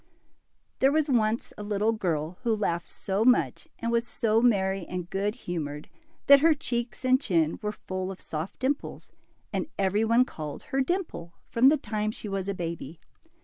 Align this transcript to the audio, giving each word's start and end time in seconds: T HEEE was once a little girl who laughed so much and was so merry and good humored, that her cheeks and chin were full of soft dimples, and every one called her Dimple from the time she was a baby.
T 0.79 0.87
HEEE 0.87 0.91
was 0.93 1.11
once 1.11 1.53
a 1.59 1.63
little 1.63 1.91
girl 1.91 2.39
who 2.41 2.55
laughed 2.55 2.89
so 2.89 3.23
much 3.23 3.67
and 3.77 3.91
was 3.91 4.07
so 4.07 4.41
merry 4.41 4.83
and 4.87 5.07
good 5.07 5.35
humored, 5.35 5.89
that 6.25 6.39
her 6.39 6.55
cheeks 6.55 7.05
and 7.05 7.21
chin 7.21 7.59
were 7.61 7.71
full 7.71 8.09
of 8.11 8.19
soft 8.19 8.57
dimples, 8.57 9.13
and 9.53 9.67
every 9.77 10.03
one 10.03 10.25
called 10.25 10.63
her 10.63 10.81
Dimple 10.81 11.35
from 11.51 11.69
the 11.69 11.77
time 11.77 12.09
she 12.09 12.27
was 12.27 12.49
a 12.49 12.55
baby. 12.55 12.99